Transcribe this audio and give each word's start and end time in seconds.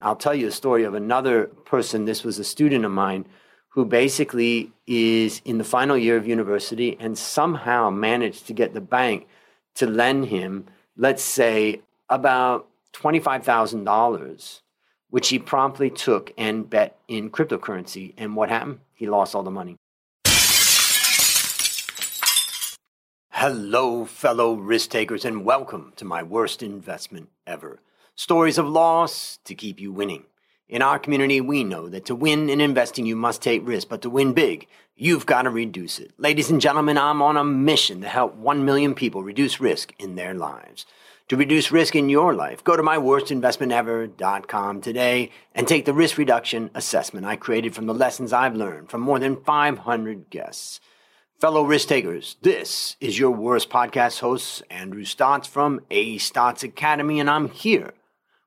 I'll 0.00 0.14
tell 0.14 0.34
you 0.34 0.46
a 0.46 0.52
story 0.52 0.84
of 0.84 0.94
another 0.94 1.46
person. 1.46 2.04
This 2.04 2.22
was 2.22 2.38
a 2.38 2.44
student 2.44 2.84
of 2.84 2.92
mine 2.92 3.26
who 3.70 3.84
basically 3.84 4.70
is 4.86 5.42
in 5.44 5.58
the 5.58 5.64
final 5.64 5.98
year 5.98 6.16
of 6.16 6.26
university 6.26 6.96
and 7.00 7.18
somehow 7.18 7.90
managed 7.90 8.46
to 8.46 8.52
get 8.52 8.74
the 8.74 8.80
bank 8.80 9.26
to 9.74 9.86
lend 9.86 10.26
him, 10.26 10.66
let's 10.96 11.22
say, 11.22 11.80
about 12.08 12.68
$25,000, 12.92 14.60
which 15.10 15.28
he 15.30 15.38
promptly 15.40 15.90
took 15.90 16.32
and 16.38 16.70
bet 16.70 16.96
in 17.08 17.28
cryptocurrency. 17.28 18.14
And 18.16 18.36
what 18.36 18.50
happened? 18.50 18.78
He 18.94 19.08
lost 19.08 19.34
all 19.34 19.42
the 19.42 19.50
money. 19.50 19.74
Hello, 23.30 24.04
fellow 24.04 24.54
risk 24.54 24.90
takers, 24.90 25.24
and 25.24 25.44
welcome 25.44 25.92
to 25.96 26.04
my 26.04 26.22
worst 26.22 26.62
investment 26.62 27.30
ever. 27.46 27.80
Stories 28.20 28.58
of 28.58 28.66
loss 28.68 29.38
to 29.44 29.54
keep 29.54 29.78
you 29.78 29.92
winning. 29.92 30.24
In 30.68 30.82
our 30.82 30.98
community, 30.98 31.40
we 31.40 31.62
know 31.62 31.88
that 31.88 32.06
to 32.06 32.16
win 32.16 32.50
in 32.50 32.60
investing, 32.60 33.06
you 33.06 33.14
must 33.14 33.40
take 33.40 33.64
risk, 33.64 33.88
but 33.88 34.02
to 34.02 34.10
win 34.10 34.32
big, 34.32 34.66
you've 34.96 35.24
got 35.24 35.42
to 35.42 35.50
reduce 35.50 36.00
it. 36.00 36.10
Ladies 36.18 36.50
and 36.50 36.60
gentlemen, 36.60 36.98
I'm 36.98 37.22
on 37.22 37.36
a 37.36 37.44
mission 37.44 38.00
to 38.00 38.08
help 38.08 38.34
1 38.34 38.64
million 38.64 38.96
people 38.96 39.22
reduce 39.22 39.60
risk 39.60 39.92
in 40.00 40.16
their 40.16 40.34
lives. 40.34 40.84
To 41.28 41.36
reduce 41.36 41.70
risk 41.70 41.94
in 41.94 42.08
your 42.08 42.34
life, 42.34 42.64
go 42.64 42.76
to 42.76 42.82
myworstinvestmentever.com 42.82 44.80
today 44.80 45.30
and 45.54 45.68
take 45.68 45.84
the 45.84 45.94
risk 45.94 46.18
reduction 46.18 46.70
assessment 46.74 47.24
I 47.24 47.36
created 47.36 47.76
from 47.76 47.86
the 47.86 47.94
lessons 47.94 48.32
I've 48.32 48.56
learned 48.56 48.90
from 48.90 49.02
more 49.02 49.20
than 49.20 49.44
500 49.44 50.28
guests. 50.28 50.80
Fellow 51.38 51.62
risk 51.62 51.86
takers, 51.86 52.36
this 52.42 52.96
is 53.00 53.16
your 53.16 53.30
worst 53.30 53.70
podcast 53.70 54.18
host, 54.18 54.64
Andrew 54.70 55.04
Stotz 55.04 55.46
from 55.46 55.82
A 55.88 56.18
Stotz 56.18 56.64
Academy, 56.64 57.20
and 57.20 57.30
I'm 57.30 57.50
here 57.50 57.92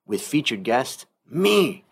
with 0.06 0.22
featured 0.22 0.64
guest, 0.64 1.06
me. 1.30 1.84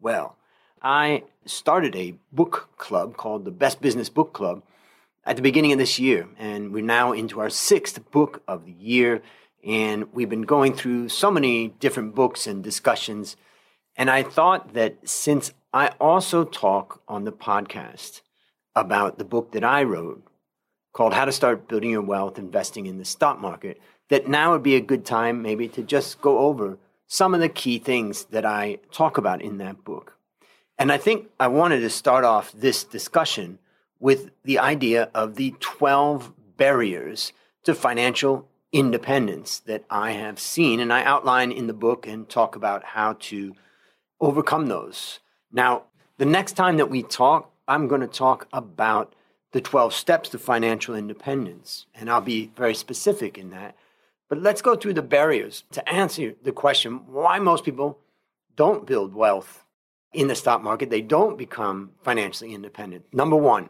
Well, 0.00 0.36
I 0.82 1.24
started 1.44 1.94
a 1.94 2.16
book 2.32 2.68
club 2.76 3.16
called 3.16 3.44
the 3.44 3.50
Best 3.50 3.80
Business 3.80 4.08
Book 4.08 4.32
Club 4.32 4.62
at 5.24 5.36
the 5.36 5.42
beginning 5.42 5.72
of 5.72 5.78
this 5.78 5.98
year, 5.98 6.28
and 6.38 6.72
we're 6.72 6.82
now 6.82 7.12
into 7.12 7.40
our 7.40 7.50
sixth 7.50 8.10
book 8.10 8.42
of 8.48 8.66
the 8.66 8.72
year, 8.72 9.22
and 9.64 10.12
we've 10.12 10.28
been 10.28 10.42
going 10.42 10.74
through 10.74 11.08
so 11.08 11.30
many 11.30 11.68
different 11.68 12.14
books 12.14 12.46
and 12.46 12.64
discussions. 12.64 13.36
And 13.96 14.10
I 14.10 14.22
thought 14.22 14.74
that 14.74 15.08
since 15.08 15.52
I 15.72 15.88
also 16.00 16.44
talk 16.44 17.02
on 17.06 17.24
the 17.24 17.32
podcast 17.32 18.22
about 18.74 19.18
the 19.18 19.24
book 19.24 19.52
that 19.52 19.62
I 19.62 19.84
wrote, 19.84 20.24
called 20.92 21.14
How 21.14 21.24
to 21.24 21.32
Start 21.32 21.68
Building 21.68 21.90
Your 21.90 22.02
Wealth 22.02 22.38
Investing 22.38 22.86
in 22.86 22.98
the 22.98 23.04
Stock 23.04 23.40
Market, 23.40 23.80
that 24.10 24.28
now 24.28 24.52
would 24.52 24.62
be 24.62 24.76
a 24.76 24.80
good 24.80 25.06
time 25.06 25.42
maybe 25.42 25.68
to 25.68 25.82
just 25.82 26.20
go 26.20 26.40
over 26.40 26.78
some 27.12 27.34
of 27.34 27.40
the 27.40 27.48
key 27.50 27.78
things 27.78 28.24
that 28.30 28.46
I 28.46 28.78
talk 28.90 29.18
about 29.18 29.42
in 29.42 29.58
that 29.58 29.84
book. 29.84 30.16
And 30.78 30.90
I 30.90 30.96
think 30.96 31.28
I 31.38 31.46
wanted 31.46 31.80
to 31.80 31.90
start 31.90 32.24
off 32.24 32.50
this 32.52 32.84
discussion 32.84 33.58
with 34.00 34.30
the 34.44 34.58
idea 34.58 35.10
of 35.14 35.34
the 35.34 35.54
12 35.60 36.32
barriers 36.56 37.34
to 37.64 37.74
financial 37.74 38.48
independence 38.72 39.58
that 39.58 39.84
I 39.90 40.12
have 40.12 40.40
seen. 40.40 40.80
And 40.80 40.90
I 40.90 41.04
outline 41.04 41.52
in 41.52 41.66
the 41.66 41.74
book 41.74 42.06
and 42.06 42.26
talk 42.26 42.56
about 42.56 42.82
how 42.82 43.18
to 43.20 43.54
overcome 44.18 44.68
those. 44.68 45.20
Now, 45.52 45.82
the 46.16 46.24
next 46.24 46.52
time 46.52 46.78
that 46.78 46.88
we 46.88 47.02
talk, 47.02 47.52
I'm 47.68 47.88
going 47.88 48.00
to 48.00 48.06
talk 48.06 48.48
about 48.54 49.14
the 49.52 49.60
12 49.60 49.92
steps 49.92 50.30
to 50.30 50.38
financial 50.38 50.94
independence. 50.94 51.84
And 51.94 52.08
I'll 52.08 52.22
be 52.22 52.50
very 52.56 52.74
specific 52.74 53.36
in 53.36 53.50
that. 53.50 53.76
But 54.32 54.40
let's 54.40 54.62
go 54.62 54.76
through 54.76 54.94
the 54.94 55.02
barriers 55.02 55.64
to 55.72 55.86
answer 55.86 56.32
the 56.42 56.52
question 56.52 57.02
why 57.06 57.38
most 57.38 57.64
people 57.64 57.98
don't 58.56 58.86
build 58.86 59.14
wealth 59.14 59.66
in 60.14 60.28
the 60.28 60.34
stock 60.34 60.62
market. 60.62 60.88
They 60.88 61.02
don't 61.02 61.36
become 61.36 61.90
financially 62.02 62.54
independent. 62.54 63.04
Number 63.12 63.36
one, 63.36 63.68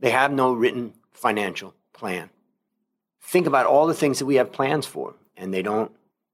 they 0.00 0.10
have 0.10 0.32
no 0.32 0.52
written 0.52 0.94
financial 1.12 1.74
plan. 1.92 2.30
Think 3.22 3.46
about 3.46 3.66
all 3.66 3.86
the 3.86 3.94
things 3.94 4.18
that 4.18 4.26
we 4.26 4.34
have 4.34 4.50
plans 4.50 4.84
for, 4.84 5.14
and 5.36 5.54
they 5.54 5.62
don't 5.62 5.92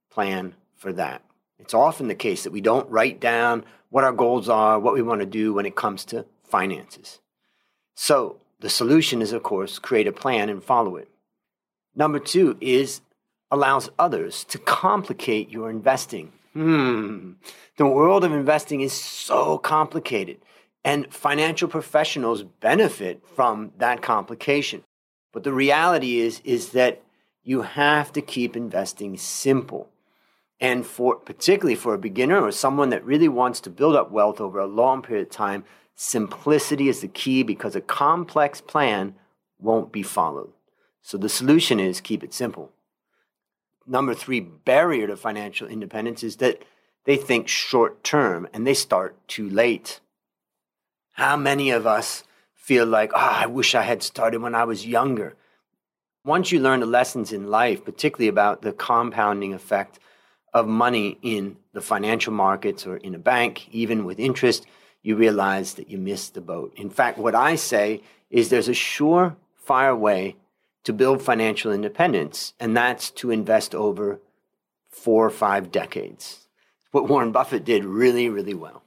plan 0.08 0.54
for 0.78 0.94
that. 0.94 1.22
It's 1.58 1.74
often 1.74 2.08
the 2.08 2.14
case 2.14 2.44
that 2.44 2.52
we 2.52 2.62
don't 2.62 2.88
write 2.88 3.20
down 3.20 3.66
what 3.90 4.04
our 4.04 4.12
goals 4.14 4.48
are, 4.48 4.78
what 4.78 4.94
we 4.94 5.02
want 5.02 5.20
to 5.20 5.26
do 5.26 5.52
when 5.52 5.66
it 5.66 5.76
comes 5.76 6.06
to 6.06 6.24
finances. 6.44 7.20
So, 7.94 8.40
the 8.60 8.70
solution 8.70 9.20
is, 9.20 9.34
of 9.34 9.42
course, 9.42 9.78
create 9.78 10.08
a 10.08 10.12
plan 10.12 10.48
and 10.48 10.64
follow 10.64 10.96
it. 10.96 11.10
Number 11.94 12.20
two 12.20 12.56
is 12.62 13.02
allows 13.50 13.90
others 13.98 14.44
to 14.44 14.58
complicate 14.58 15.50
your 15.50 15.70
investing. 15.70 16.32
Hmm. 16.52 17.32
The 17.76 17.86
world 17.86 18.24
of 18.24 18.32
investing 18.32 18.80
is 18.80 18.92
so 18.92 19.58
complicated, 19.58 20.38
and 20.84 21.12
financial 21.12 21.68
professionals 21.68 22.42
benefit 22.42 23.26
from 23.26 23.72
that 23.78 24.02
complication. 24.02 24.82
But 25.32 25.44
the 25.44 25.52
reality 25.52 26.18
is, 26.20 26.40
is 26.44 26.70
that 26.70 27.02
you 27.42 27.62
have 27.62 28.12
to 28.12 28.22
keep 28.22 28.56
investing 28.56 29.16
simple. 29.16 29.88
And 30.60 30.84
for 30.84 31.16
particularly 31.16 31.76
for 31.76 31.94
a 31.94 31.98
beginner 31.98 32.42
or 32.42 32.52
someone 32.52 32.90
that 32.90 33.04
really 33.04 33.28
wants 33.28 33.60
to 33.60 33.70
build 33.70 33.96
up 33.96 34.10
wealth 34.10 34.40
over 34.40 34.58
a 34.58 34.66
long 34.66 35.00
period 35.00 35.28
of 35.28 35.30
time, 35.30 35.64
Simplicity 36.02 36.88
is 36.88 37.02
the 37.02 37.08
key 37.08 37.42
because 37.42 37.76
a 37.76 37.82
complex 37.82 38.62
plan 38.62 39.14
won't 39.58 39.92
be 39.92 40.02
followed. 40.02 40.50
So 41.02 41.18
the 41.18 41.28
solution 41.28 41.78
is 41.78 42.00
keep 42.00 42.24
it 42.24 42.32
simple. 42.32 42.72
Number 43.86 44.14
three 44.14 44.40
barrier 44.40 45.06
to 45.06 45.16
financial 45.16 45.68
independence 45.68 46.22
is 46.22 46.36
that 46.36 46.62
they 47.04 47.16
think 47.16 47.48
short 47.48 48.04
term 48.04 48.46
and 48.52 48.66
they 48.66 48.74
start 48.74 49.16
too 49.26 49.48
late. 49.48 50.00
How 51.12 51.36
many 51.36 51.70
of 51.70 51.86
us 51.86 52.24
feel 52.54 52.86
like, 52.86 53.10
oh, 53.14 53.18
I 53.18 53.46
wish 53.46 53.74
I 53.74 53.82
had 53.82 54.02
started 54.02 54.42
when 54.42 54.54
I 54.54 54.64
was 54.64 54.86
younger? 54.86 55.34
Once 56.24 56.52
you 56.52 56.60
learn 56.60 56.80
the 56.80 56.86
lessons 56.86 57.32
in 57.32 57.48
life, 57.48 57.84
particularly 57.84 58.28
about 58.28 58.62
the 58.62 58.72
compounding 58.72 59.54
effect 59.54 59.98
of 60.52 60.66
money 60.66 61.18
in 61.22 61.56
the 61.72 61.80
financial 61.80 62.32
markets 62.32 62.86
or 62.86 62.96
in 62.98 63.14
a 63.14 63.18
bank, 63.18 63.68
even 63.72 64.04
with 64.04 64.20
interest, 64.20 64.66
you 65.02 65.16
realize 65.16 65.74
that 65.74 65.88
you 65.88 65.96
missed 65.96 66.34
the 66.34 66.40
boat. 66.40 66.72
In 66.76 66.90
fact, 66.90 67.18
what 67.18 67.34
I 67.34 67.54
say 67.54 68.02
is 68.30 68.48
there's 68.48 68.68
a 68.68 68.72
surefire 68.72 69.98
way 69.98 70.36
to 70.84 70.92
build 70.92 71.22
financial 71.22 71.72
independence, 71.72 72.54
and 72.58 72.76
that's 72.76 73.10
to 73.10 73.30
invest 73.30 73.74
over 73.74 74.20
four 74.88 75.26
or 75.26 75.30
five 75.30 75.70
decades. 75.70 76.48
What 76.90 77.08
Warren 77.08 77.32
Buffett 77.32 77.64
did 77.64 77.84
really, 77.84 78.28
really 78.28 78.54
well. 78.54 78.82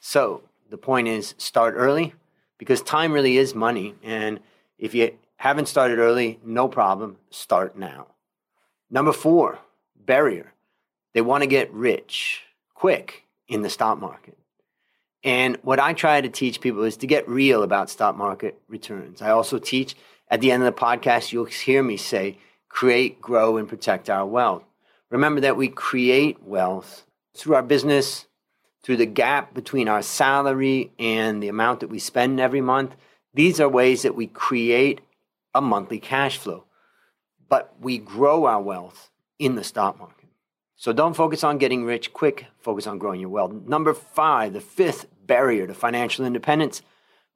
So 0.00 0.42
the 0.70 0.78
point 0.78 1.08
is 1.08 1.34
start 1.38 1.74
early 1.76 2.14
because 2.58 2.82
time 2.82 3.12
really 3.12 3.36
is 3.36 3.54
money. 3.54 3.94
And 4.02 4.40
if 4.78 4.94
you 4.94 5.12
haven't 5.36 5.66
started 5.66 5.98
early, 5.98 6.38
no 6.44 6.68
problem, 6.68 7.16
start 7.30 7.76
now. 7.76 8.08
Number 8.90 9.12
four, 9.12 9.58
barrier. 9.96 10.52
They 11.14 11.20
want 11.20 11.42
to 11.42 11.48
get 11.48 11.72
rich 11.72 12.42
quick 12.74 13.24
in 13.48 13.62
the 13.62 13.70
stock 13.70 13.98
market. 13.98 14.36
And 15.24 15.58
what 15.62 15.80
I 15.80 15.94
try 15.94 16.20
to 16.20 16.28
teach 16.28 16.60
people 16.60 16.84
is 16.84 16.96
to 16.98 17.06
get 17.06 17.28
real 17.28 17.62
about 17.62 17.90
stock 17.90 18.16
market 18.16 18.60
returns. 18.68 19.20
I 19.20 19.30
also 19.30 19.58
teach 19.58 19.96
at 20.30 20.40
the 20.40 20.52
end 20.52 20.62
of 20.62 20.74
the 20.74 20.80
podcast, 20.80 21.32
you'll 21.32 21.46
hear 21.46 21.82
me 21.82 21.96
say, 21.96 22.38
create, 22.68 23.20
grow, 23.20 23.56
and 23.56 23.68
protect 23.68 24.10
our 24.10 24.26
wealth. 24.26 24.64
Remember 25.10 25.40
that 25.40 25.56
we 25.56 25.68
create 25.68 26.42
wealth 26.42 27.06
through 27.34 27.54
our 27.54 27.62
business, 27.62 28.26
through 28.82 28.98
the 28.98 29.06
gap 29.06 29.54
between 29.54 29.88
our 29.88 30.02
salary 30.02 30.90
and 30.98 31.42
the 31.42 31.48
amount 31.48 31.80
that 31.80 31.88
we 31.88 31.98
spend 31.98 32.40
every 32.40 32.60
month. 32.60 32.94
These 33.34 33.60
are 33.60 33.68
ways 33.68 34.02
that 34.02 34.14
we 34.14 34.26
create 34.26 35.00
a 35.54 35.60
monthly 35.60 35.98
cash 35.98 36.36
flow. 36.38 36.64
But 37.48 37.74
we 37.80 37.98
grow 37.98 38.44
our 38.44 38.60
wealth 38.60 39.10
in 39.38 39.54
the 39.54 39.64
stock 39.64 39.98
market. 39.98 40.28
So 40.76 40.92
don't 40.92 41.14
focus 41.14 41.42
on 41.42 41.58
getting 41.58 41.84
rich 41.84 42.12
quick, 42.12 42.46
focus 42.60 42.86
on 42.86 42.98
growing 42.98 43.20
your 43.20 43.30
wealth. 43.30 43.52
Number 43.66 43.94
five, 43.94 44.52
the 44.52 44.60
fifth 44.60 45.06
barrier 45.26 45.66
to 45.66 45.74
financial 45.74 46.24
independence 46.24 46.82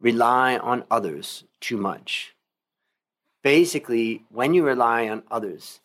rely 0.00 0.58
on 0.58 0.84
others 0.90 1.44
too 1.60 1.76
much. 1.76 2.34
Basically, 3.42 4.24
when 4.30 4.54
you 4.54 4.64
rely 4.64 5.08
on 5.08 5.22
others, 5.30 5.80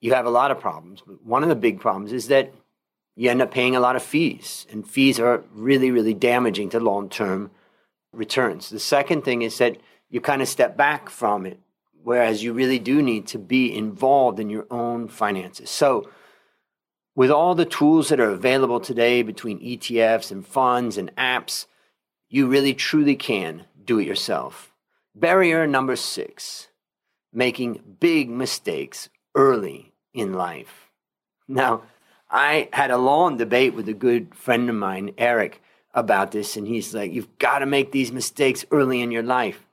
you 0.00 0.12
have 0.14 0.26
a 0.26 0.30
lot 0.30 0.50
of 0.50 0.60
problems. 0.60 1.02
But 1.06 1.24
one 1.24 1.42
of 1.42 1.48
the 1.48 1.56
big 1.56 1.80
problems 1.80 2.12
is 2.12 2.28
that 2.28 2.52
you 3.16 3.30
end 3.30 3.40
up 3.40 3.50
paying 3.50 3.74
a 3.74 3.80
lot 3.80 3.96
of 3.96 4.02
fees, 4.02 4.66
and 4.70 4.86
fees 4.86 5.18
are 5.18 5.42
really, 5.54 5.90
really 5.90 6.14
damaging 6.14 6.68
to 6.70 6.80
long 6.80 7.08
term 7.08 7.50
returns. 8.12 8.68
The 8.68 8.78
second 8.78 9.22
thing 9.24 9.42
is 9.42 9.56
that 9.58 9.78
you 10.10 10.20
kind 10.20 10.42
of 10.42 10.48
step 10.48 10.76
back 10.76 11.08
from 11.08 11.46
it, 11.46 11.58
whereas 12.02 12.42
you 12.42 12.52
really 12.52 12.78
do 12.78 13.02
need 13.02 13.26
to 13.28 13.38
be 13.38 13.74
involved 13.74 14.38
in 14.38 14.50
your 14.50 14.66
own 14.70 15.08
finances. 15.08 15.70
So, 15.70 16.10
with 17.14 17.30
all 17.30 17.54
the 17.54 17.64
tools 17.64 18.10
that 18.10 18.20
are 18.20 18.30
available 18.30 18.78
today 18.78 19.22
between 19.22 19.58
ETFs 19.60 20.30
and 20.30 20.46
funds 20.46 20.98
and 20.98 21.14
apps, 21.16 21.64
you 22.28 22.46
really 22.46 22.74
truly 22.74 23.16
can 23.16 23.64
do 23.82 23.98
it 23.98 24.06
yourself. 24.06 24.74
Barrier 25.18 25.66
number 25.66 25.96
six 25.96 26.68
making 27.32 27.80
big 28.00 28.28
mistakes 28.28 29.08
early 29.34 29.94
in 30.12 30.34
life. 30.34 30.90
Now, 31.48 31.84
I 32.30 32.68
had 32.70 32.90
a 32.90 32.98
long 32.98 33.38
debate 33.38 33.72
with 33.72 33.88
a 33.88 33.94
good 33.94 34.34
friend 34.34 34.68
of 34.68 34.76
mine, 34.76 35.14
Eric, 35.16 35.62
about 35.94 36.32
this, 36.32 36.58
and 36.58 36.66
he's 36.66 36.94
like, 36.94 37.14
You've 37.14 37.38
got 37.38 37.60
to 37.60 37.66
make 37.66 37.92
these 37.92 38.12
mistakes 38.12 38.66
early 38.70 39.00
in 39.00 39.10
your 39.10 39.22
life. 39.22 39.66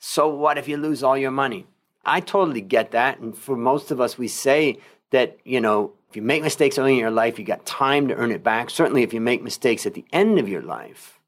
So 0.00 0.28
what 0.28 0.58
if 0.58 0.66
you 0.66 0.76
lose 0.76 1.04
all 1.04 1.16
your 1.16 1.30
money? 1.30 1.68
I 2.04 2.18
totally 2.18 2.60
get 2.60 2.90
that. 2.90 3.20
And 3.20 3.38
for 3.38 3.56
most 3.56 3.92
of 3.92 4.00
us, 4.00 4.18
we 4.18 4.26
say 4.26 4.78
that, 5.10 5.38
you 5.44 5.60
know, 5.60 5.92
if 6.08 6.16
you 6.16 6.22
make 6.22 6.42
mistakes 6.42 6.78
early 6.78 6.94
in 6.94 6.98
your 6.98 7.12
life, 7.12 7.38
you 7.38 7.44
got 7.44 7.64
time 7.64 8.08
to 8.08 8.16
earn 8.16 8.32
it 8.32 8.42
back. 8.42 8.70
Certainly, 8.70 9.04
if 9.04 9.14
you 9.14 9.20
make 9.20 9.40
mistakes 9.40 9.86
at 9.86 9.94
the 9.94 10.04
end 10.12 10.40
of 10.40 10.48
your 10.48 10.62
life, 10.62 11.20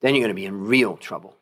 then 0.00 0.16
you're 0.16 0.24
going 0.24 0.34
to 0.34 0.42
be 0.42 0.46
in 0.46 0.66
real 0.66 0.96
trouble. 0.96 1.36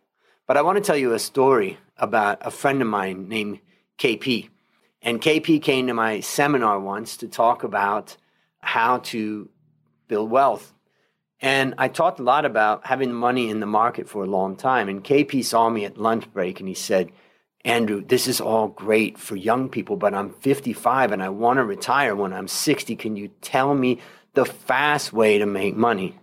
But 0.48 0.56
I 0.56 0.62
want 0.62 0.78
to 0.78 0.82
tell 0.82 0.96
you 0.96 1.12
a 1.12 1.18
story 1.18 1.76
about 1.98 2.38
a 2.40 2.50
friend 2.50 2.80
of 2.80 2.88
mine 2.88 3.28
named 3.28 3.60
KP. 3.98 4.48
And 5.02 5.20
KP 5.20 5.62
came 5.62 5.86
to 5.86 5.94
my 5.94 6.20
seminar 6.20 6.80
once 6.80 7.18
to 7.18 7.28
talk 7.28 7.64
about 7.64 8.16
how 8.60 8.98
to 8.98 9.50
build 10.08 10.30
wealth. 10.30 10.72
And 11.42 11.74
I 11.76 11.88
talked 11.88 12.18
a 12.18 12.22
lot 12.22 12.46
about 12.46 12.86
having 12.86 13.12
money 13.12 13.50
in 13.50 13.60
the 13.60 13.66
market 13.66 14.08
for 14.08 14.24
a 14.24 14.26
long 14.26 14.56
time. 14.56 14.88
And 14.88 15.04
KP 15.04 15.44
saw 15.44 15.68
me 15.68 15.84
at 15.84 15.98
lunch 15.98 16.32
break 16.32 16.60
and 16.60 16.68
he 16.68 16.74
said, 16.74 17.12
Andrew, 17.62 18.02
this 18.02 18.26
is 18.26 18.40
all 18.40 18.68
great 18.68 19.18
for 19.18 19.36
young 19.36 19.68
people, 19.68 19.96
but 19.96 20.14
I'm 20.14 20.30
55 20.30 21.12
and 21.12 21.22
I 21.22 21.28
want 21.28 21.58
to 21.58 21.64
retire 21.64 22.16
when 22.16 22.32
I'm 22.32 22.48
60. 22.48 22.96
Can 22.96 23.16
you 23.16 23.28
tell 23.42 23.74
me 23.74 23.98
the 24.32 24.46
fast 24.46 25.12
way 25.12 25.36
to 25.36 25.46
make 25.46 25.76
money? 25.76 26.18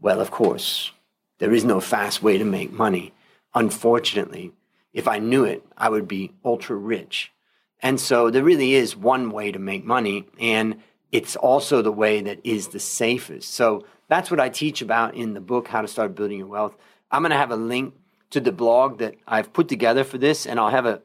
Well, 0.00 0.20
of 0.20 0.30
course, 0.30 0.92
there 1.38 1.52
is 1.52 1.64
no 1.64 1.80
fast 1.80 2.22
way 2.22 2.38
to 2.38 2.44
make 2.44 2.70
money. 2.70 3.12
Unfortunately, 3.56 4.52
if 4.92 5.08
I 5.08 5.18
knew 5.18 5.44
it, 5.44 5.64
I 5.78 5.88
would 5.88 6.06
be 6.06 6.34
ultra 6.44 6.76
rich. 6.76 7.32
And 7.80 7.98
so 7.98 8.30
there 8.30 8.44
really 8.44 8.74
is 8.74 8.94
one 8.94 9.30
way 9.30 9.50
to 9.50 9.58
make 9.58 9.82
money, 9.82 10.26
and 10.38 10.76
it's 11.10 11.36
also 11.36 11.80
the 11.80 11.90
way 11.90 12.20
that 12.20 12.38
is 12.44 12.68
the 12.68 12.78
safest. 12.78 13.54
So 13.54 13.86
that's 14.08 14.30
what 14.30 14.40
I 14.40 14.50
teach 14.50 14.82
about 14.82 15.14
in 15.14 15.32
the 15.32 15.40
book, 15.40 15.68
How 15.68 15.80
to 15.80 15.88
Start 15.88 16.14
Building 16.14 16.38
Your 16.38 16.48
Wealth. 16.48 16.76
I'm 17.10 17.22
going 17.22 17.30
to 17.30 17.38
have 17.38 17.50
a 17.50 17.56
link 17.56 17.94
to 18.30 18.40
the 18.40 18.52
blog 18.52 18.98
that 18.98 19.14
I've 19.26 19.54
put 19.54 19.68
together 19.68 20.04
for 20.04 20.18
this, 20.18 20.46
and 20.46 20.60
I'll 20.60 20.70
have 20.70 20.86
a 20.86 21.00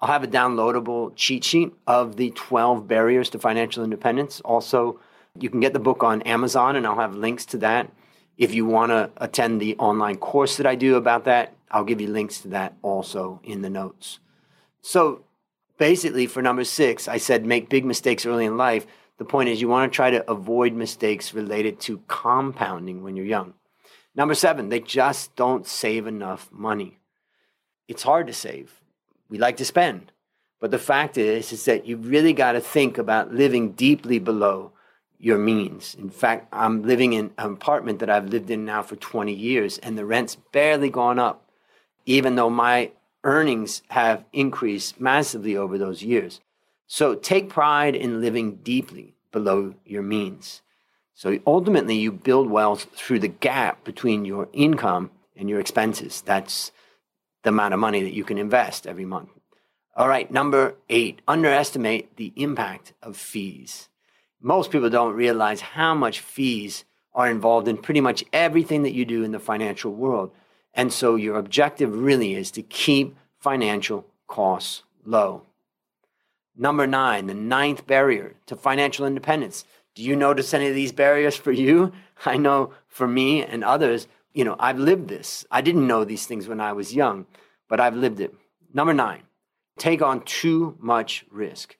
I'll 0.00 0.12
have 0.12 0.24
a 0.24 0.28
downloadable 0.28 1.12
cheat 1.14 1.44
sheet 1.44 1.72
of 1.86 2.16
the 2.16 2.30
12 2.32 2.86
barriers 2.86 3.30
to 3.30 3.38
financial 3.38 3.84
independence. 3.84 4.40
Also, 4.44 5.00
you 5.38 5.48
can 5.48 5.60
get 5.60 5.72
the 5.72 5.78
book 5.78 6.02
on 6.02 6.22
Amazon, 6.22 6.74
and 6.74 6.86
I'll 6.86 6.96
have 6.96 7.14
links 7.14 7.46
to 7.46 7.58
that. 7.58 7.90
If 8.36 8.52
you 8.52 8.66
want 8.66 8.90
to 8.90 9.10
attend 9.16 9.60
the 9.60 9.76
online 9.76 10.16
course 10.16 10.56
that 10.56 10.66
I 10.66 10.74
do 10.74 10.96
about 10.96 11.24
that, 11.24 11.54
I'll 11.74 11.84
give 11.84 12.00
you 12.00 12.06
links 12.06 12.40
to 12.42 12.48
that 12.48 12.76
also 12.82 13.40
in 13.42 13.62
the 13.62 13.68
notes. 13.68 14.20
So, 14.80 15.24
basically, 15.76 16.26
for 16.28 16.40
number 16.40 16.62
six, 16.62 17.08
I 17.08 17.16
said 17.16 17.44
make 17.44 17.68
big 17.68 17.84
mistakes 17.84 18.24
early 18.24 18.46
in 18.46 18.56
life. 18.56 18.86
The 19.18 19.24
point 19.24 19.48
is, 19.48 19.60
you 19.60 19.68
want 19.68 19.92
to 19.92 19.94
try 19.94 20.10
to 20.10 20.30
avoid 20.30 20.72
mistakes 20.72 21.34
related 21.34 21.80
to 21.80 21.98
compounding 22.06 23.02
when 23.02 23.16
you're 23.16 23.26
young. 23.26 23.54
Number 24.14 24.34
seven, 24.34 24.68
they 24.68 24.78
just 24.78 25.34
don't 25.34 25.66
save 25.66 26.06
enough 26.06 26.48
money. 26.52 27.00
It's 27.88 28.04
hard 28.04 28.28
to 28.28 28.32
save. 28.32 28.80
We 29.28 29.38
like 29.38 29.56
to 29.56 29.64
spend. 29.64 30.12
But 30.60 30.70
the 30.70 30.78
fact 30.78 31.18
is, 31.18 31.52
is 31.52 31.64
that 31.64 31.86
you 31.86 31.96
really 31.96 32.32
got 32.32 32.52
to 32.52 32.60
think 32.60 32.98
about 32.98 33.34
living 33.34 33.72
deeply 33.72 34.20
below 34.20 34.72
your 35.18 35.38
means. 35.38 35.96
In 35.96 36.10
fact, 36.10 36.48
I'm 36.52 36.82
living 36.82 37.14
in 37.14 37.32
an 37.36 37.52
apartment 37.52 37.98
that 37.98 38.10
I've 38.10 38.28
lived 38.28 38.50
in 38.50 38.64
now 38.64 38.82
for 38.82 38.94
20 38.94 39.32
years, 39.32 39.78
and 39.78 39.98
the 39.98 40.04
rent's 40.04 40.36
barely 40.52 40.90
gone 40.90 41.18
up, 41.18 41.43
even 42.06 42.36
though 42.36 42.50
my 42.50 42.90
earnings 43.22 43.82
have 43.88 44.24
increased 44.32 45.00
massively 45.00 45.56
over 45.56 45.78
those 45.78 46.02
years. 46.02 46.40
So 46.86 47.14
take 47.14 47.48
pride 47.48 47.94
in 47.94 48.20
living 48.20 48.56
deeply 48.56 49.14
below 49.32 49.74
your 49.84 50.02
means. 50.02 50.62
So 51.14 51.38
ultimately, 51.46 51.96
you 51.96 52.10
build 52.12 52.50
wealth 52.50 52.88
through 52.94 53.20
the 53.20 53.28
gap 53.28 53.84
between 53.84 54.24
your 54.24 54.48
income 54.52 55.10
and 55.36 55.48
your 55.48 55.60
expenses. 55.60 56.22
That's 56.22 56.72
the 57.44 57.50
amount 57.50 57.72
of 57.74 57.80
money 57.80 58.02
that 58.02 58.14
you 58.14 58.24
can 58.24 58.36
invest 58.36 58.86
every 58.86 59.04
month. 59.04 59.30
All 59.96 60.08
right, 60.08 60.28
number 60.30 60.74
eight, 60.88 61.20
underestimate 61.28 62.16
the 62.16 62.32
impact 62.34 62.94
of 63.00 63.16
fees. 63.16 63.88
Most 64.40 64.72
people 64.72 64.90
don't 64.90 65.14
realize 65.14 65.60
how 65.60 65.94
much 65.94 66.18
fees 66.18 66.84
are 67.14 67.30
involved 67.30 67.68
in 67.68 67.76
pretty 67.76 68.00
much 68.00 68.24
everything 68.32 68.82
that 68.82 68.92
you 68.92 69.04
do 69.04 69.22
in 69.22 69.30
the 69.30 69.38
financial 69.38 69.92
world. 69.92 70.32
And 70.74 70.92
so 70.92 71.14
your 71.14 71.36
objective 71.36 71.94
really 71.94 72.34
is 72.34 72.50
to 72.52 72.62
keep 72.62 73.16
financial 73.38 74.06
costs 74.26 74.82
low. 75.04 75.42
Number 76.56 76.86
nine, 76.86 77.26
the 77.26 77.34
ninth 77.34 77.86
barrier 77.86 78.34
to 78.46 78.56
financial 78.56 79.06
independence 79.06 79.64
do 79.94 80.02
you 80.02 80.16
notice 80.16 80.52
any 80.52 80.66
of 80.66 80.74
these 80.74 80.92
barriers 80.92 81.36
for 81.36 81.52
you? 81.52 81.92
I 82.26 82.36
know 82.36 82.72
for 82.88 83.06
me 83.06 83.44
and 83.44 83.62
others, 83.62 84.08
you 84.32 84.44
know, 84.44 84.56
I've 84.58 84.78
lived 84.78 85.08
this. 85.08 85.46
I 85.50 85.60
didn't 85.60 85.86
know 85.86 86.04
these 86.04 86.26
things 86.26 86.48
when 86.48 86.60
I 86.60 86.72
was 86.72 86.94
young, 86.94 87.26
but 87.68 87.80
I've 87.80 87.94
lived 87.94 88.20
it. 88.20 88.34
Number 88.72 88.92
nine, 88.92 89.22
take 89.78 90.02
on 90.02 90.22
too 90.22 90.76
much 90.80 91.24
risk. 91.30 91.76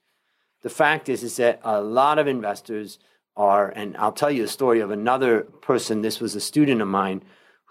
The 0.63 0.71
fact 0.71 1.09
is, 1.09 1.23
is 1.23 1.37
that 1.37 1.61
a 1.65 1.81
lot 1.81 2.19
of 2.19 2.29
investors 2.29 2.99
are, 3.37 3.69
and 3.69 3.97
I'll 3.97 4.13
tell 4.13 4.31
you 4.31 4.45
a 4.45 4.49
story 4.49 4.81
of 4.81 4.93
another 4.93 5.41
person. 5.43 6.03
This 6.03 6.21
was 6.21 6.37
a 6.37 6.41
student 6.41 6.81
of 6.81 6.89
mine 6.89 7.23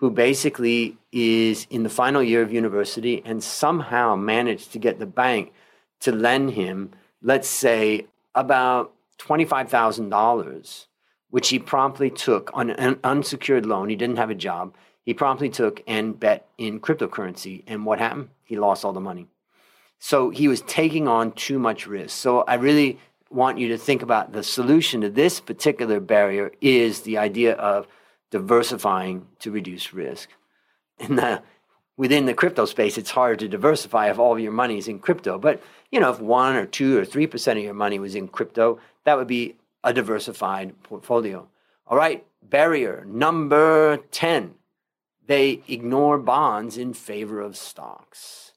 who 0.04 0.12
basically 0.12 0.98
is 1.14 1.66
in 1.70 1.84
the 1.84 1.90
final 1.90 2.22
year 2.22 2.42
of 2.42 2.52
university 2.52 3.22
and 3.24 3.42
somehow 3.42 4.18
managed 4.18 4.74
to 4.74 4.78
get 4.78 5.00
the 5.00 5.06
bank 5.06 5.54
to 6.02 6.12
lend 6.12 6.52
him, 6.52 6.92
let's 7.22 7.48
say, 7.48 8.06
about 8.36 8.94
$25,000, 9.20 10.88
which 11.30 11.48
he 11.48 11.58
promptly 11.58 12.10
took 12.10 12.52
on 12.54 12.72
an 12.72 13.00
unsecured 13.06 13.66
loan. 13.66 13.88
He 13.88 13.96
didn't 13.96 14.18
have 14.18 14.30
a 14.30 14.36
job. 14.36 14.76
He 15.06 15.14
promptly 15.14 15.48
took 15.48 15.82
and 15.88 16.20
bet 16.20 16.50
in 16.58 16.82
cryptocurrency. 16.82 17.64
And 17.66 17.86
what 17.86 18.00
happened? 18.00 18.28
He 18.44 18.58
lost 18.58 18.84
all 18.84 18.92
the 18.92 19.00
money. 19.00 19.28
So 20.00 20.32
he 20.32 20.50
was 20.50 20.64
taking 20.64 21.08
on 21.08 21.32
too 21.32 21.60
much 21.60 21.88
risk. 21.88 22.18
So 22.18 22.42
I 22.42 22.56
really 22.56 23.00
want 23.30 23.58
you 23.58 23.70
to 23.70 23.78
think 23.78 24.02
about 24.02 24.34
the 24.34 24.44
solution 24.44 25.00
to 25.00 25.10
this 25.10 25.40
particular 25.40 26.02
barrier 26.02 26.52
is 26.60 27.04
the 27.04 27.20
idea 27.20 27.54
of 27.54 27.88
diversifying 28.34 29.28
to 29.38 29.52
reduce 29.52 29.94
risk. 29.94 30.28
In 30.98 31.18
the 31.18 31.44
within 31.98 32.26
the 32.26 32.34
crypto 32.34 32.66
space, 32.66 32.98
it's 32.98 33.12
hard 33.12 33.38
to 33.40 33.48
diversify 33.48 34.10
if 34.10 34.18
all 34.18 34.34
of 34.34 34.40
your 34.40 34.52
money 34.52 34.80
is 34.80 34.88
in 34.88 34.98
crypto. 34.98 35.38
But 35.38 35.62
you 35.92 36.00
know, 36.00 36.12
if 36.12 36.20
one 36.20 36.56
or 36.56 36.66
two 36.66 36.98
or 36.98 37.06
three 37.06 37.28
percent 37.28 37.60
of 37.60 37.64
your 37.64 37.76
money 37.76 38.00
was 38.00 38.16
in 38.16 38.28
crypto, 38.28 38.80
that 39.04 39.18
would 39.18 39.28
be 39.28 39.56
a 39.84 39.94
diversified 39.94 40.82
portfolio. 40.82 41.48
All 41.86 41.96
right, 41.96 42.26
barrier 42.42 43.06
number 43.08 43.98
10. 43.98 44.56
They 45.28 45.62
ignore 45.68 46.18
bonds 46.18 46.76
in 46.76 46.94
favor 46.94 47.40
of 47.40 47.56
stocks. 47.56 48.54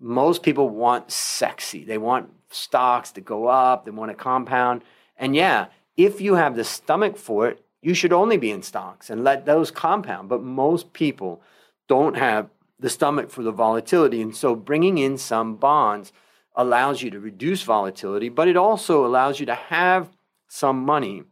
Most 0.00 0.42
people 0.42 0.70
want 0.70 1.12
sexy. 1.12 1.84
They 1.84 1.98
want 1.98 2.32
stocks 2.50 3.12
to 3.12 3.20
go 3.20 3.48
up, 3.48 3.84
they 3.84 3.90
want 3.90 4.10
to 4.10 4.14
compound. 4.14 4.82
And 5.18 5.36
yeah, 5.36 5.66
if 5.96 6.22
you 6.22 6.36
have 6.36 6.56
the 6.56 6.64
stomach 6.64 7.18
for 7.18 7.48
it, 7.48 7.62
you 7.82 7.94
should 7.94 8.12
only 8.12 8.36
be 8.36 8.50
in 8.50 8.62
stocks 8.62 9.10
and 9.10 9.24
let 9.24 9.46
those 9.46 9.70
compound. 9.70 10.28
But 10.28 10.42
most 10.42 10.92
people 10.92 11.42
don't 11.88 12.16
have 12.16 12.50
the 12.78 12.90
stomach 12.90 13.30
for 13.30 13.42
the 13.42 13.52
volatility. 13.52 14.20
And 14.20 14.34
so 14.34 14.54
bringing 14.54 14.98
in 14.98 15.18
some 15.18 15.56
bonds 15.56 16.12
allows 16.54 17.02
you 17.02 17.10
to 17.10 17.20
reduce 17.20 17.62
volatility, 17.62 18.28
but 18.28 18.48
it 18.48 18.56
also 18.56 19.06
allows 19.06 19.40
you 19.40 19.46
to 19.46 19.54
have 19.54 20.08
some 20.48 20.84
money 20.84 21.24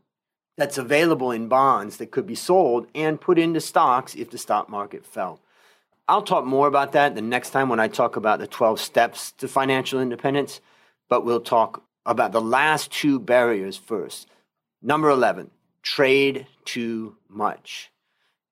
that's 0.57 0.79
available 0.79 1.31
in 1.31 1.49
bonds 1.49 1.99
that 1.99 2.11
could 2.11 2.27
be 2.27 2.35
sold 2.35 2.87
and 2.95 3.21
put 3.21 3.39
into 3.39 3.61
stocks 3.61 4.15
if 4.15 4.31
the 4.31 4.39
stock 4.39 4.69
market 4.69 5.05
fell. 5.05 5.41
I'll 6.09 6.23
talk 6.23 6.45
more 6.45 6.69
about 6.69 6.93
that 6.93 7.15
the 7.15 7.23
next 7.23 7.51
time 7.51 7.69
when 7.69 7.81
I 7.81 7.89
talk 7.89 8.17
about 8.17 8.39
the 8.39 8.47
12 8.47 8.81
steps 8.81 9.33
to 9.33 9.49
financial 9.49 10.01
independence, 10.01 10.61
but 11.09 11.25
we'll 11.25 11.41
talk 11.41 11.83
about 12.07 12.33
the 12.33 12.41
last 12.41 12.93
two 12.93 13.19
barriers 13.19 13.77
first. 13.77 14.29
Number 14.81 15.11
11, 15.11 15.51
trade 15.87 16.49
too 16.65 17.15
much. 17.29 17.93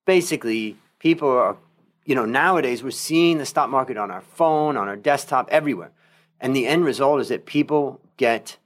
Basically, 0.07 0.76
people 1.00 1.29
are, 1.29 1.57
you 2.05 2.14
know, 2.14 2.25
nowadays 2.25 2.85
we're 2.85 2.93
seeing 2.93 3.38
the 3.38 3.45
stock 3.45 3.69
market 3.69 3.97
on 3.97 4.12
our 4.12 4.21
phone, 4.21 4.76
on 4.76 4.87
our 4.87 4.95
desktop, 4.95 5.49
everywhere. 5.50 5.91
And 6.41 6.55
the 6.55 6.69
end 6.69 6.85
result 6.85 7.21
is 7.21 7.29
that 7.31 7.45
people 7.45 8.00
get 8.19 8.57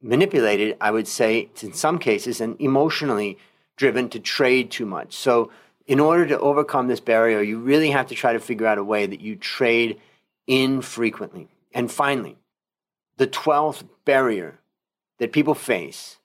manipulated, 0.00 0.78
I 0.80 0.92
would 0.92 1.06
say, 1.06 1.50
in 1.60 1.74
some 1.74 1.98
cases, 1.98 2.40
and 2.40 2.58
emotionally 2.58 3.36
driven 3.76 4.08
to 4.08 4.18
trade 4.18 4.70
too 4.70 4.86
much. 4.86 5.14
So, 5.14 5.50
in 5.86 6.00
order 6.00 6.26
to 6.26 6.40
overcome 6.40 6.88
this 6.88 7.00
barrier, 7.00 7.42
you 7.42 7.58
really 7.58 7.90
have 7.90 8.06
to 8.06 8.14
try 8.14 8.32
to 8.32 8.40
figure 8.40 8.66
out 8.66 8.78
a 8.78 8.82
way 8.82 9.04
that 9.04 9.20
you 9.20 9.36
trade 9.36 10.00
infrequently. 10.46 11.48
And 11.74 11.92
finally, 11.92 12.38
the 13.18 13.26
12th 13.26 13.86
barrier 14.06 14.58
that 15.18 15.32
people 15.32 15.54
face 15.54 16.18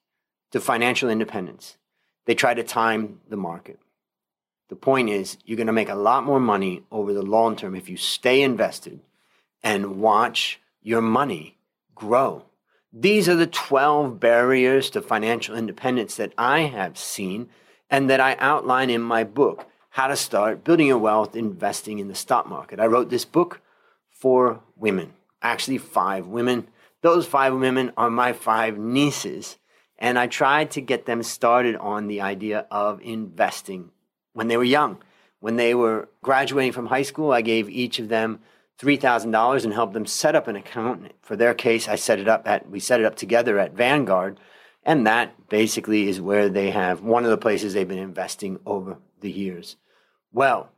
to 0.51 0.61
financial 0.61 1.09
independence 1.09 1.77
they 2.31 2.35
try 2.35 2.53
to 2.53 2.63
time 2.63 3.19
the 3.27 3.35
market. 3.35 3.77
The 4.69 4.77
point 4.77 5.09
is, 5.09 5.37
you're 5.43 5.57
going 5.57 5.67
to 5.67 5.73
make 5.73 5.89
a 5.89 5.95
lot 5.95 6.23
more 6.23 6.39
money 6.39 6.81
over 6.89 7.11
the 7.11 7.21
long 7.21 7.57
term 7.57 7.75
if 7.75 7.89
you 7.89 7.97
stay 7.97 8.41
invested 8.41 9.01
and 9.61 9.99
watch 9.99 10.61
your 10.81 11.01
money 11.01 11.57
grow. 11.93 12.45
These 12.93 13.27
are 13.27 13.35
the 13.35 13.47
12 13.47 14.17
barriers 14.17 14.89
to 14.91 15.01
financial 15.01 15.57
independence 15.57 16.15
that 16.15 16.31
I 16.37 16.61
have 16.61 16.97
seen 16.97 17.49
and 17.89 18.09
that 18.09 18.21
I 18.21 18.37
outline 18.39 18.89
in 18.89 19.01
my 19.01 19.25
book, 19.25 19.67
How 19.89 20.07
to 20.07 20.15
Start 20.15 20.63
Building 20.63 20.87
Your 20.87 20.99
Wealth 20.99 21.35
Investing 21.35 21.99
in 21.99 22.07
the 22.07 22.15
Stock 22.15 22.47
Market. 22.47 22.79
I 22.79 22.85
wrote 22.85 23.09
this 23.09 23.25
book 23.25 23.59
for 24.09 24.61
women, 24.77 25.11
actually, 25.41 25.79
five 25.79 26.27
women. 26.27 26.69
Those 27.01 27.25
five 27.25 27.53
women 27.53 27.91
are 27.97 28.09
my 28.09 28.31
five 28.31 28.77
nieces, 28.77 29.57
and 30.01 30.17
I 30.17 30.25
tried 30.25 30.71
to 30.71 30.81
get 30.81 31.05
them 31.05 31.21
started 31.21 31.75
on 31.75 32.07
the 32.07 32.21
idea 32.21 32.65
of 32.71 32.99
investing 33.01 33.91
when 34.33 34.47
they 34.47 34.57
were 34.57 34.63
young. 34.63 35.01
When 35.39 35.57
they 35.57 35.75
were 35.75 36.09
graduating 36.23 36.71
from 36.71 36.87
high 36.87 37.03
school, 37.03 37.31
I 37.31 37.41
gave 37.41 37.69
each 37.69 37.99
of 37.99 38.09
them 38.09 38.39
$3,000 38.79 39.63
and 39.63 39.73
helped 39.73 39.93
them 39.93 40.07
set 40.07 40.35
up 40.35 40.47
an 40.47 40.55
account. 40.55 41.13
For 41.21 41.35
their 41.35 41.53
case, 41.53 41.87
I 41.87 41.95
set 41.95 42.19
it 42.19 42.27
up 42.27 42.47
at, 42.47 42.67
we 42.67 42.79
set 42.79 42.99
it 42.99 43.05
up 43.05 43.15
together 43.15 43.59
at 43.59 43.73
Vanguard. 43.73 44.39
And 44.83 45.05
that 45.05 45.49
basically 45.49 46.09
is 46.09 46.19
where 46.19 46.49
they 46.49 46.71
have 46.71 47.01
one 47.01 47.23
of 47.23 47.29
the 47.29 47.37
places 47.37 47.75
they've 47.75 47.87
been 47.87 47.99
investing 47.99 48.59
over 48.65 48.97
the 49.19 49.31
years. 49.31 49.77
Well, 50.33 50.71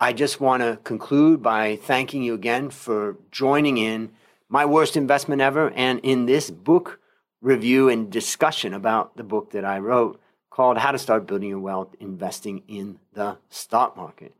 I 0.00 0.12
just 0.12 0.40
want 0.40 0.64
to 0.64 0.80
conclude 0.82 1.44
by 1.44 1.76
thanking 1.76 2.24
you 2.24 2.34
again 2.34 2.70
for 2.70 3.18
joining 3.30 3.78
in 3.78 4.10
my 4.48 4.64
worst 4.64 4.96
investment 4.96 5.40
ever 5.40 5.70
and 5.70 6.00
in 6.00 6.26
this 6.26 6.50
book 6.50 6.98
review 7.42 7.88
and 7.88 8.10
discussion 8.10 8.72
about 8.72 9.16
the 9.16 9.24
book 9.24 9.50
that 9.50 9.64
I 9.64 9.80
wrote 9.80 10.20
called 10.48 10.78
How 10.78 10.92
to 10.92 10.98
Start 10.98 11.26
Building 11.26 11.48
Your 11.48 11.58
Wealth 11.58 11.94
Investing 11.98 12.62
in 12.68 13.00
the 13.12 13.36
Stock 13.50 13.96
Market. 13.96 14.32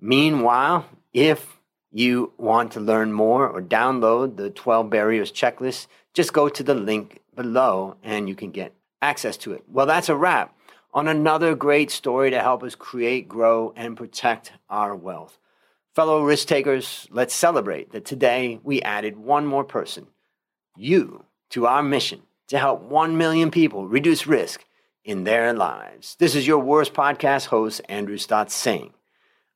Meanwhile, 0.00 0.84
if 1.12 1.60
you 1.92 2.32
want 2.36 2.72
to 2.72 2.80
learn 2.80 3.12
more 3.12 3.48
or 3.48 3.62
download 3.62 4.36
the 4.36 4.50
12 4.50 4.90
barriers 4.90 5.30
checklist, 5.30 5.86
just 6.14 6.32
go 6.32 6.48
to 6.48 6.62
the 6.64 6.74
link 6.74 7.20
below 7.36 7.96
and 8.02 8.28
you 8.28 8.34
can 8.34 8.50
get 8.50 8.74
access 9.00 9.36
to 9.38 9.52
it. 9.52 9.62
Well, 9.68 9.86
that's 9.86 10.08
a 10.08 10.16
wrap 10.16 10.52
on 10.92 11.06
another 11.06 11.54
great 11.54 11.92
story 11.92 12.30
to 12.30 12.40
help 12.40 12.64
us 12.64 12.74
create, 12.74 13.28
grow, 13.28 13.72
and 13.76 13.96
protect 13.96 14.52
our 14.68 14.96
wealth. 14.96 15.38
Fellow 15.94 16.24
risk 16.24 16.48
takers, 16.48 17.06
let's 17.10 17.34
celebrate 17.34 17.92
that 17.92 18.04
today 18.04 18.58
we 18.64 18.82
added 18.82 19.16
one 19.16 19.46
more 19.46 19.64
person, 19.64 20.08
you, 20.76 21.24
to 21.50 21.66
our 21.66 21.82
mission 21.82 22.22
to 22.48 22.58
help 22.58 22.82
1 22.82 23.16
million 23.16 23.50
people 23.50 23.86
reduce 23.86 24.26
risk 24.26 24.64
in 25.04 25.24
their 25.24 25.52
lives. 25.52 26.16
This 26.18 26.34
is 26.34 26.46
your 26.46 26.58
worst 26.58 26.92
podcast 26.92 27.46
host, 27.46 27.80
Andrew 27.88 28.18
Stotz, 28.18 28.50
saying, 28.50 28.92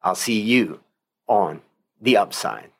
I'll 0.03 0.15
see 0.15 0.41
you 0.41 0.81
on 1.27 1.63
the 2.01 2.17
upside. 2.17 2.72